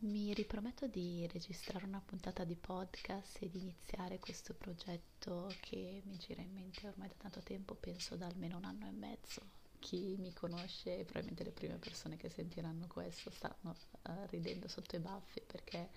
[0.00, 6.18] Mi riprometto di registrare una puntata di podcast e di iniziare questo progetto che mi
[6.18, 9.40] gira in mente ormai da tanto tempo, penso da almeno un anno e mezzo.
[9.78, 14.98] Chi mi conosce, probabilmente le prime persone che sentiranno questo, stanno uh, ridendo sotto i
[14.98, 15.88] baffi perché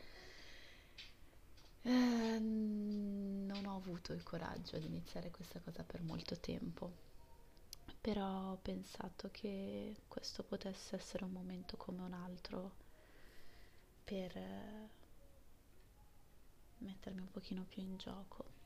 [1.82, 7.08] uh, non ho avuto il coraggio di iniziare questa cosa per molto tempo
[8.02, 12.88] però ho pensato che questo potesse essere un momento come un altro
[14.10, 14.89] per eh,
[16.79, 18.57] mettermi un pochino più in gioco.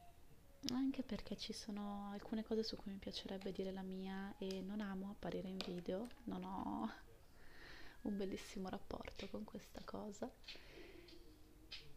[0.72, 4.80] Anche perché ci sono alcune cose su cui mi piacerebbe dire la mia e non
[4.80, 6.90] amo apparire in video, non ho
[8.08, 10.32] un bellissimo rapporto con questa cosa.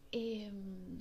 [0.09, 0.97] E mm,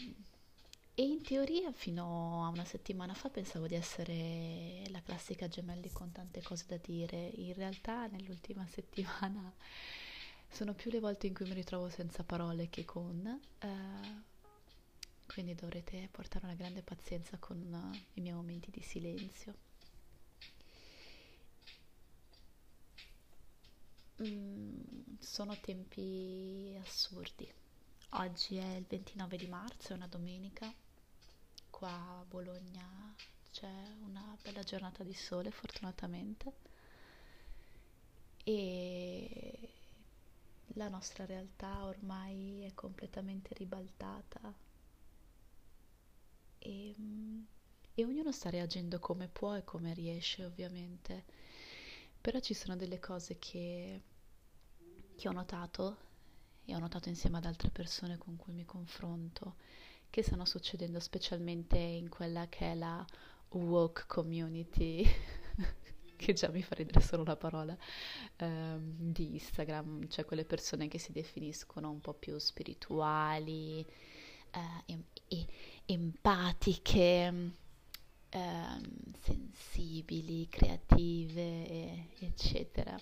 [0.99, 6.11] e in teoria fino a una settimana fa pensavo di essere la classica gemelli con
[6.11, 7.19] tante cose da dire.
[7.35, 9.53] In realtà nell'ultima settimana
[10.51, 13.41] sono più le volte in cui mi ritrovo senza parole che con.
[13.59, 14.35] Eh,
[15.27, 19.55] quindi dovrete portare una grande pazienza con uh, i miei momenti di silenzio.
[24.23, 24.81] Mm,
[25.19, 27.53] sono tempi assurdi.
[28.11, 30.73] Oggi è il 29 di marzo, è una domenica
[31.77, 33.15] qua a Bologna
[33.53, 36.53] c'è una bella giornata di sole fortunatamente
[38.45, 39.73] e
[40.77, 44.55] la nostra realtà ormai è completamente ribaltata.
[46.59, 46.95] E,
[47.95, 51.25] e ognuno sta reagendo come può e come riesce ovviamente.
[52.21, 54.03] Però ci sono delle cose che,
[55.17, 56.05] che ho notato
[56.65, 59.55] e ho notato insieme ad altre persone con cui mi confronto
[60.11, 63.05] che stanno succedendo specialmente in quella che è la
[63.51, 65.05] woke community
[66.17, 67.77] che già mi fa ridere solo la parola
[68.41, 73.87] um, di Instagram, cioè quelle persone che si definiscono un po' più spirituali,
[74.55, 75.47] uh, em- e-
[75.87, 77.53] empatiche,
[78.33, 82.99] um, sensibili, creative, eccetera.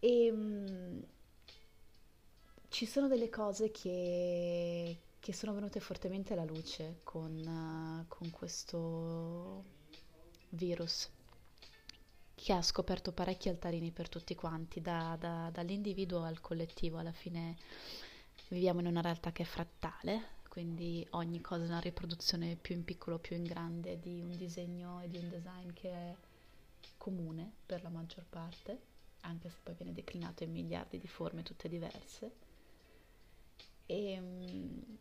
[0.00, 1.04] E um,
[2.68, 9.64] ci sono delle cose che, che sono venute fortemente alla luce con, uh, con questo
[10.50, 11.10] virus
[12.38, 16.98] che ha scoperto parecchi altarini per tutti quanti, da, da, dall'individuo al collettivo.
[16.98, 17.56] Alla fine
[18.48, 22.84] viviamo in una realtà che è frattale, quindi ogni cosa è una riproduzione più in
[22.84, 26.14] piccolo, più in grande di un disegno e di un design che è
[26.96, 28.80] comune per la maggior parte,
[29.22, 32.32] anche se poi viene declinato in miliardi di forme tutte diverse.
[33.84, 34.98] E, ehm,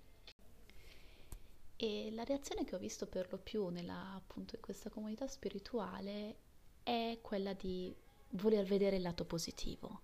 [1.75, 6.46] e la reazione che ho visto per lo più nella, appunto, in questa comunità spirituale
[6.88, 7.94] è quella di
[8.31, 10.00] voler vedere il lato positivo,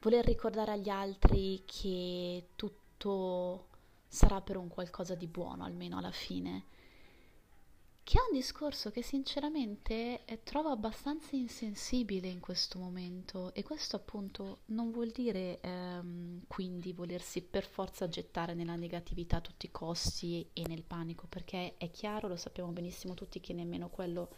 [0.00, 3.68] voler ricordare agli altri che tutto
[4.08, 6.64] sarà per un qualcosa di buono, almeno alla fine.
[8.02, 13.94] Che è un discorso che sinceramente eh, trovo abbastanza insensibile in questo momento e questo
[13.94, 19.70] appunto non vuol dire ehm, quindi volersi per forza gettare nella negatività a tutti i
[19.70, 24.28] costi e nel panico perché è chiaro, lo sappiamo benissimo tutti che nemmeno quello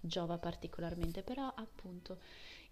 [0.00, 2.20] giova particolarmente, però appunto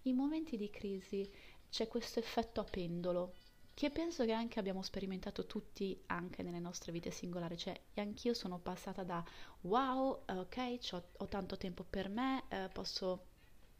[0.03, 1.29] in momenti di crisi
[1.69, 3.33] c'è questo effetto a pendolo
[3.77, 8.57] che penso che anche abbiamo sperimentato tutti anche nelle nostre vite singolari, cioè anch'io sono
[8.57, 9.23] passata da
[9.61, 13.25] wow, ok, ho tanto tempo per me, eh, posso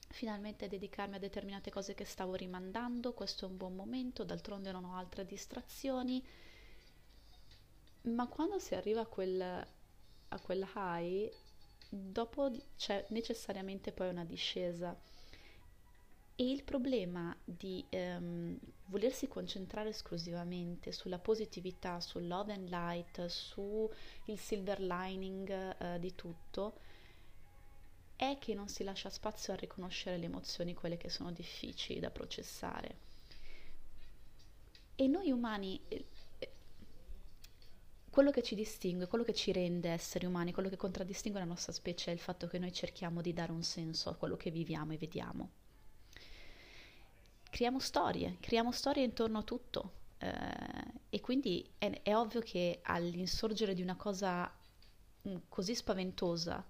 [0.09, 4.85] finalmente dedicarmi a determinate cose che stavo rimandando, questo è un buon momento, d'altronde non
[4.85, 6.23] ho altre distrazioni,
[8.03, 11.31] ma quando si arriva a quel, a quel high,
[11.89, 14.95] dopo c'è necessariamente poi una discesa
[16.39, 23.89] e il problema di ehm, volersi concentrare esclusivamente sulla positività, sul love and light, sul
[24.35, 26.79] silver lining eh, di tutto,
[28.15, 32.11] è che non si lascia spazio a riconoscere le emozioni, quelle che sono difficili da
[32.11, 32.97] processare.
[34.95, 36.05] E noi umani, eh,
[38.17, 41.71] quello che ci distingue, quello che ci rende esseri umani, quello che contraddistingue la nostra
[41.71, 44.93] specie è il fatto che noi cerchiamo di dare un senso a quello che viviamo
[44.93, 45.49] e vediamo.
[47.47, 50.31] Creiamo storie, creiamo storie intorno a tutto eh,
[51.09, 54.51] e quindi è, è, ovvio che all'insorgere di una cosa
[55.27, 56.65] mm, così spaventosa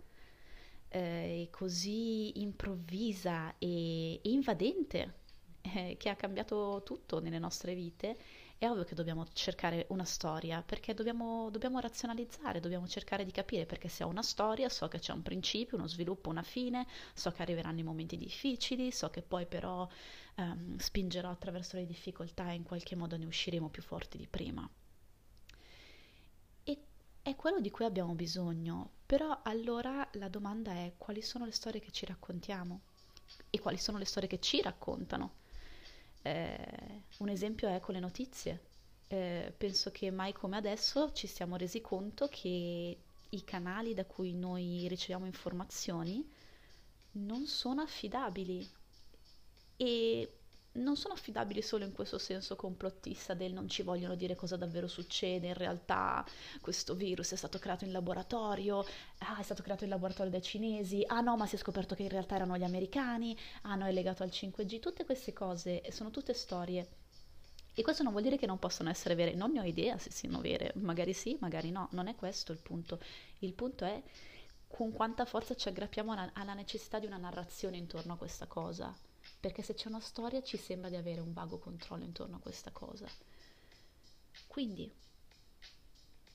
[0.89, 5.13] eh, così improvvisa e, e invadente
[5.61, 8.17] eh, che ha cambiato tutto nelle nostre vite,
[8.59, 13.67] È ovvio che dobbiamo cercare una storia, perché dobbiamo, dobbiamo razionalizzare, dobbiamo cercare di capire,
[13.67, 17.29] perché se ho una storia so che c'è un principio, uno sviluppo, una fine, so
[17.31, 19.87] che arriveranno i momenti difficili, so che poi però
[20.37, 24.67] um, spingerò attraverso le difficoltà e in qualche modo ne usciremo più forti di prima.
[26.63, 26.77] E
[27.21, 31.79] è quello di cui abbiamo bisogno, però allora la domanda è quali sono le storie
[31.79, 32.81] che ci raccontiamo
[33.51, 35.45] e quali sono le storie che ci raccontano.
[36.27, 38.61] Eh, un esempio è con le notizie.
[39.07, 42.97] Eh, penso che mai come adesso ci siamo resi conto che
[43.29, 46.29] i canali da cui noi riceviamo informazioni
[47.11, 48.67] non sono affidabili
[49.77, 50.36] e
[50.77, 54.87] non sono affidabili solo in questo senso complottista del non ci vogliono dire cosa davvero
[54.87, 56.25] succede, in realtà
[56.61, 58.85] questo virus è stato creato in laboratorio,
[59.19, 62.03] ah, è stato creato in laboratorio dai cinesi, ah no, ma si è scoperto che
[62.03, 66.11] in realtà erano gli americani, ah no, è legato al 5G, tutte queste cose sono
[66.11, 66.87] tutte storie.
[67.73, 70.09] E questo non vuol dire che non possono essere vere, non ne ho idea se
[70.09, 72.99] siano vere, magari sì, magari no, non è questo il punto.
[73.39, 74.01] Il punto è
[74.67, 78.93] con quanta forza ci aggrappiamo alla necessità di una narrazione intorno a questa cosa
[79.39, 82.71] perché se c'è una storia ci sembra di avere un vago controllo intorno a questa
[82.71, 83.07] cosa.
[84.47, 84.91] Quindi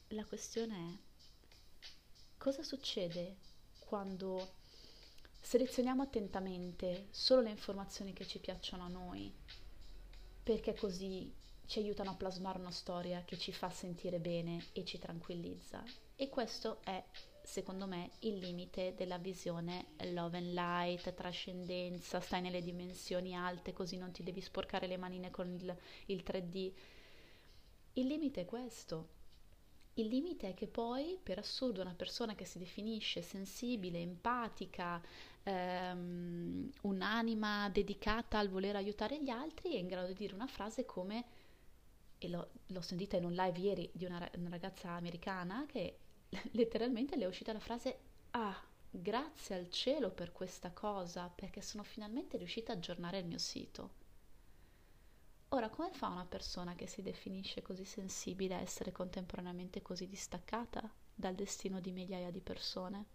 [0.09, 1.87] la questione è
[2.39, 3.37] cosa succede
[3.79, 4.55] quando
[5.41, 9.33] selezioniamo attentamente solo le informazioni che ci piacciono a noi,
[10.43, 11.33] perché così
[11.67, 15.83] ci aiutano a plasmare una storia che ci fa sentire bene e ci tranquillizza.
[16.17, 17.03] E questo è
[17.43, 23.97] secondo me il limite della visione love and light, trascendenza, stai nelle dimensioni alte così
[23.97, 26.73] non ti devi sporcare le manine con il, il 3D.
[27.95, 29.21] Il limite è questo.
[29.95, 35.03] Il limite è che poi, per assurdo, una persona che si definisce sensibile, empatica,
[35.43, 40.87] ehm, un'anima dedicata al voler aiutare gli altri, è in grado di dire una frase
[40.87, 41.25] come,
[42.17, 45.99] e l'ho, l'ho sentita in un live ieri di una, una ragazza americana che
[46.53, 47.99] letteralmente le è uscita la frase
[48.31, 48.59] ah,
[48.91, 54.01] grazie al cielo per questa cosa, perché sono finalmente riuscita a aggiornare il mio sito.
[55.49, 60.91] Ora, come fa una persona che si definisce così sensibile a essere contemporaneamente così distaccata
[61.15, 63.07] dal destino di migliaia di persone?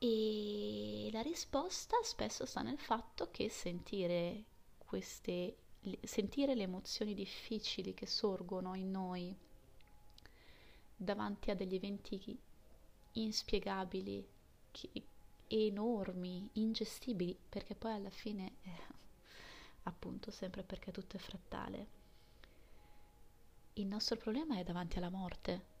[0.00, 4.44] E la risposta spesso sta nel fatto che sentire
[4.78, 5.56] queste
[6.02, 9.34] sentire le emozioni difficili che sorgono in noi
[10.96, 12.38] davanti a degli eventi
[13.12, 14.26] inspiegabili,
[15.48, 18.70] enormi, ingestibili, perché poi alla fine, eh,
[19.84, 21.86] appunto, sempre perché tutto è frattale,
[23.74, 25.76] il nostro problema è davanti alla morte.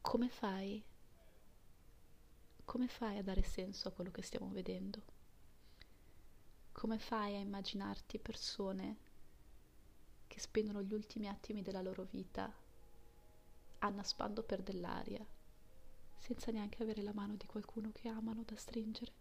[0.00, 0.82] Come fai
[2.64, 5.02] come fai a dare senso a quello che stiamo vedendo?
[6.72, 8.96] Come fai a immaginarti persone
[10.26, 12.50] che spendono gli ultimi attimi della loro vita
[13.80, 15.24] annaspando per dell'aria,
[16.16, 19.12] senza neanche avere la mano di qualcuno che amano da stringere?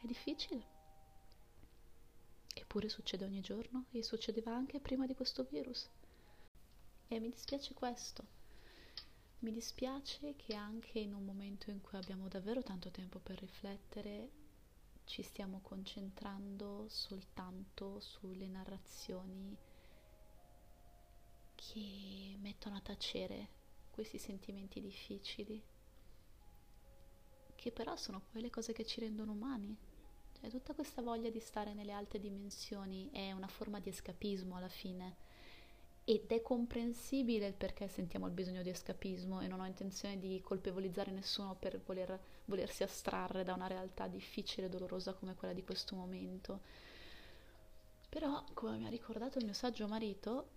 [0.00, 0.70] È difficile.
[2.54, 5.90] Eppure succede ogni giorno e succedeva anche prima di questo virus.
[7.08, 8.40] E mi dispiace questo
[9.42, 14.30] mi dispiace che anche in un momento in cui abbiamo davvero tanto tempo per riflettere
[15.04, 19.56] ci stiamo concentrando soltanto sulle narrazioni
[21.56, 25.60] che mettono a tacere questi sentimenti difficili,
[27.56, 29.76] che però sono poi le cose che ci rendono umani.
[30.38, 34.68] Cioè, tutta questa voglia di stare nelle alte dimensioni è una forma di escapismo alla
[34.68, 35.30] fine
[36.04, 40.40] ed è comprensibile il perché sentiamo il bisogno di escapismo e non ho intenzione di
[40.42, 45.62] colpevolizzare nessuno per voler, volersi astrarre da una realtà difficile e dolorosa come quella di
[45.62, 46.60] questo momento.
[48.08, 50.48] Però, come mi ha ricordato il mio saggio marito,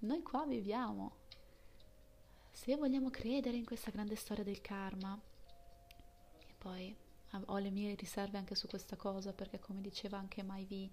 [0.00, 1.22] noi qua viviamo.
[2.50, 5.20] Se vogliamo credere in questa grande storia del karma,
[6.38, 6.96] e poi
[7.46, 10.88] ho le mie riserve anche su questa cosa, perché come diceva anche Mai V,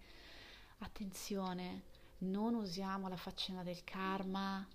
[0.79, 1.83] attenzione,
[2.21, 4.67] non usiamo la faccenda del karma,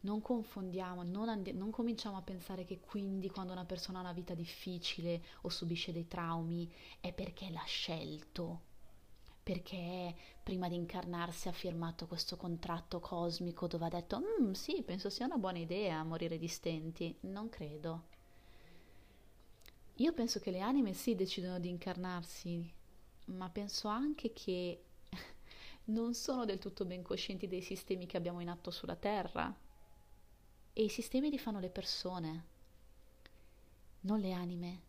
[0.00, 4.12] non confondiamo, non, and- non, cominciamo a pensare che quindi quando una persona ha una
[4.12, 8.60] vita difficile o subisce dei traumi è perché l'ha scelto,
[9.42, 15.10] perché prima di incarnarsi ha firmato questo contratto cosmico dove ha detto mm, sì, penso
[15.10, 17.16] sia una buona idea morire di stenti.
[17.20, 18.10] Non credo.
[19.96, 22.72] Io penso che le anime sì decidono di incarnarsi,
[23.26, 24.82] ma penso anche che
[25.84, 29.54] non sono del tutto ben coscienti dei sistemi che abbiamo in atto sulla Terra.
[30.74, 32.44] E i sistemi li fanno le persone,
[34.00, 34.80] non le anime.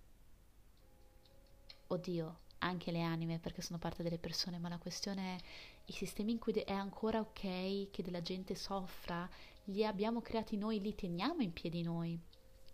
[1.88, 5.42] Oddio, anche le anime perché sono parte delle persone, ma la questione è
[5.86, 9.30] i sistemi in cui è ancora ok che della gente soffra,
[9.66, 12.18] li abbiamo creati noi, li teniamo in piedi noi.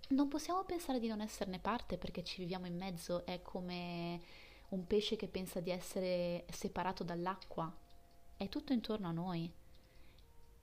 [0.10, 4.22] Non possiamo pensare di non esserne parte perché ci viviamo in mezzo, è come
[4.70, 7.72] un pesce che pensa di essere separato dall'acqua,
[8.40, 9.52] è tutto intorno a noi.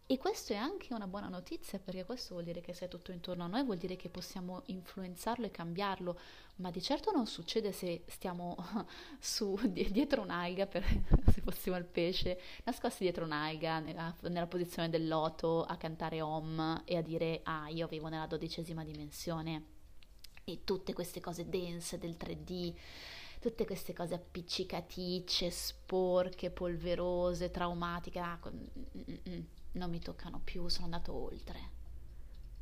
[0.09, 3.13] E questo è anche una buona notizia perché questo vuol dire che se è tutto
[3.13, 6.19] intorno a noi vuol dire che possiamo influenzarlo e cambiarlo,
[6.57, 8.57] ma di certo non succede se stiamo
[9.21, 10.85] su, dietro un'alga, per,
[11.31, 16.83] se fossimo il pesce, nascosti dietro un'alga nella, nella posizione del loto a cantare Om
[16.87, 19.65] e a dire ah io vivo nella dodicesima dimensione
[20.45, 22.75] e tutte queste cose dense del 3D
[23.47, 28.59] tutte queste cose appiccicaticce, sporche, polverose, traumatiche, ah, mm,
[28.99, 31.71] mm, mm non mi toccano più, sono andato oltre.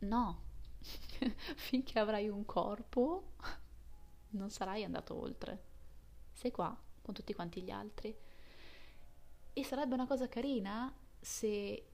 [0.01, 0.43] No,
[1.57, 3.31] finché avrai un corpo
[4.31, 5.63] non sarai andato oltre.
[6.33, 8.15] Sei qua con tutti quanti gli altri.
[9.55, 11.87] E sarebbe una cosa carina se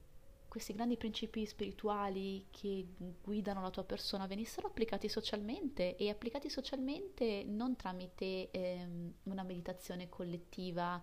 [0.51, 2.85] questi grandi principi spirituali che
[3.23, 10.09] guidano la tua persona venissero applicati socialmente e applicati socialmente non tramite ehm, una meditazione
[10.09, 11.01] collettiva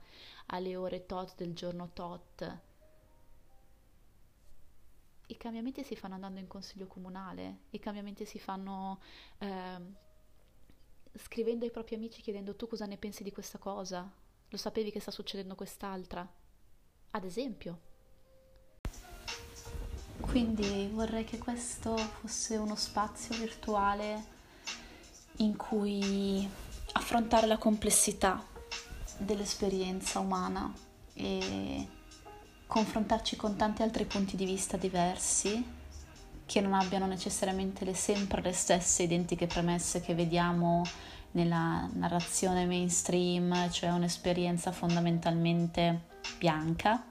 [0.48, 2.60] alle ore tot del giorno tot,
[5.28, 9.00] i cambiamenti si fanno andando in consiglio comunale, i cambiamenti si fanno
[9.38, 9.80] eh,
[11.14, 14.12] scrivendo ai propri amici chiedendo tu cosa ne pensi di questa cosa,
[14.46, 16.30] lo sapevi che sta succedendo quest'altra,
[17.12, 17.87] ad esempio.
[20.20, 24.36] Quindi vorrei che questo fosse uno spazio virtuale
[25.38, 26.48] in cui
[26.92, 28.42] affrontare la complessità
[29.16, 30.72] dell'esperienza umana
[31.14, 31.88] e
[32.66, 35.76] confrontarci con tanti altri punti di vista diversi
[36.44, 40.82] che non abbiano necessariamente le sempre le stesse identiche premesse che vediamo
[41.32, 46.06] nella narrazione mainstream, cioè un'esperienza fondamentalmente
[46.38, 47.04] bianca,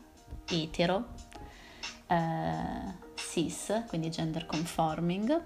[0.49, 1.16] etero,
[2.07, 5.41] eh, cis, quindi gender conforming.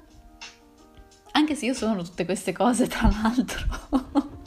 [1.33, 4.29] Anche se io sono tutte queste cose, tra l'altro.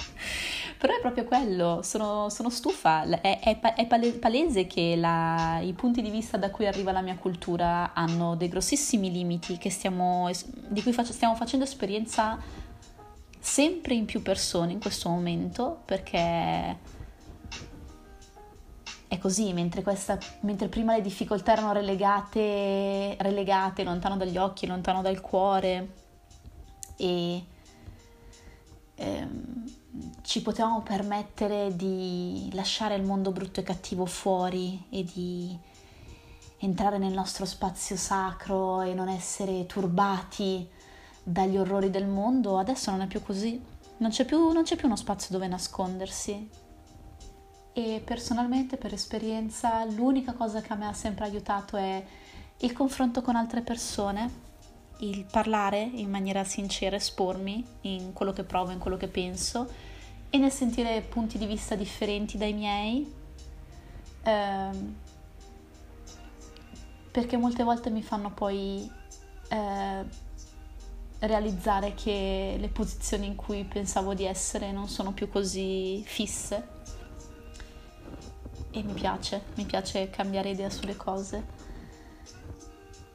[0.85, 6.03] Però è proprio quello, sono, sono stufa, è, è, è, palese che la, i punti
[6.03, 10.29] di vista da cui arriva la mia cultura hanno dei grossissimi limiti stiamo,
[10.69, 12.39] di cui faccio, stiamo facendo esperienza
[13.41, 16.77] sempre in più persone in questo momento perché
[19.15, 25.03] è così, mentre, questa, mentre prima le difficoltà erano relegate, relegate lontano dagli occhi, lontano
[25.03, 25.95] dal cuore
[26.97, 27.45] e
[28.95, 29.65] ehm,
[30.23, 35.57] ci potevamo permettere di lasciare il mondo brutto e cattivo fuori e di
[36.59, 40.69] entrare nel nostro spazio sacro e non essere turbati
[41.23, 43.63] dagli orrori del mondo, adesso non è più così,
[43.99, 46.63] non c'è più, non c'è più uno spazio dove nascondersi.
[47.77, 52.05] E personalmente, per esperienza, l'unica cosa che a me ha sempre aiutato è
[52.59, 54.53] il confronto con altre persone
[54.99, 59.69] il parlare in maniera sincera, espormi in quello che provo, in quello che penso
[60.31, 63.13] e nel sentire punti di vista differenti dai miei,
[64.23, 64.97] ehm,
[67.11, 68.91] perché molte volte mi fanno poi
[69.49, 70.05] eh,
[71.19, 76.74] realizzare che le posizioni in cui pensavo di essere non sono più così fisse
[78.75, 81.63] e mi piace, mi piace cambiare idea sulle cose.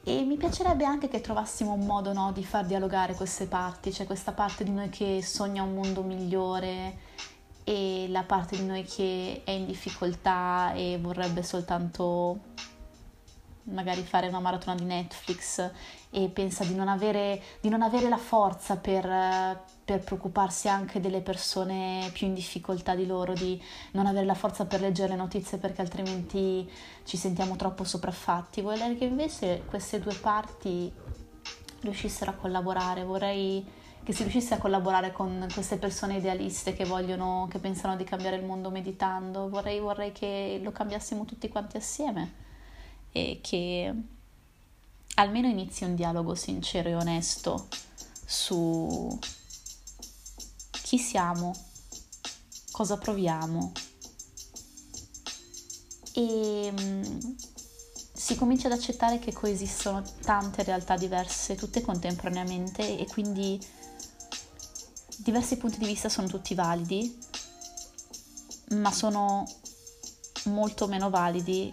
[0.02, 4.06] E mi piacerebbe anche che trovassimo un modo no, di far dialogare queste parti, cioè
[4.06, 7.08] questa parte di noi che sogna un mondo migliore
[7.64, 12.38] e la parte di noi che è in difficoltà e vorrebbe soltanto
[13.64, 15.70] magari fare una maratona di Netflix
[16.08, 19.04] e pensa di non avere, di non avere la forza per,
[19.90, 23.60] per, preoccuparsi anche delle persone più in difficoltà di loro, di
[23.92, 26.70] non avere la forza per leggere le notizie perché altrimenti
[27.04, 28.60] ci sentiamo troppo sopraffatti.
[28.60, 30.92] Vorrei che invece queste due parti
[31.80, 33.66] riuscissero a collaborare, vorrei
[34.04, 38.36] che si riuscisse a collaborare con queste persone idealiste che vogliono, che pensano di cambiare
[38.36, 42.34] il mondo meditando, vorrei, vorrei che lo cambiassimo tutti quanti assieme
[43.10, 43.92] e che
[45.16, 47.66] almeno inizi un dialogo sincero e onesto
[48.24, 49.18] su
[50.90, 51.54] chi siamo,
[52.72, 53.70] cosa proviamo
[56.14, 57.20] e mm,
[58.12, 63.64] si comincia ad accettare che coesistono tante realtà diverse, tutte contemporaneamente e quindi
[65.18, 67.16] diversi punti di vista sono tutti validi,
[68.70, 69.46] ma sono
[70.46, 71.72] molto meno validi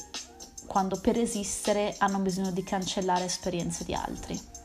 [0.67, 4.56] quando per esistere hanno bisogno di cancellare esperienze di altri.